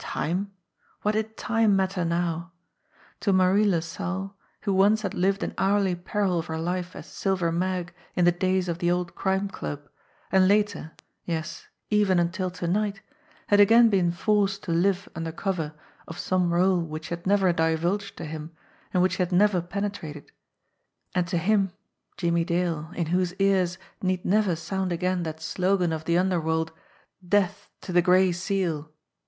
[0.00, 0.52] Time!
[1.02, 2.52] What did time matter now?
[3.18, 7.50] To Marie LaSalle, who once had lived in hourly peril of her life as Silver
[7.50, 9.88] Mag in the days of the old Crime Club,
[10.30, 10.92] and later,
[11.24, 13.00] yes even until to night,
[13.48, 15.74] had again been forced to Kve under cover
[16.06, 18.52] of some role which she had never divulged to him
[18.94, 20.30] and which he had never penetrated;
[21.12, 21.72] and to him,
[22.16, 26.04] Jimmie THE TOCSIN 11 Dale, in whose ears need never sound again that slogan of
[26.04, 26.70] the underworld,
[27.28, 28.92] "Death to the Gray Seal!"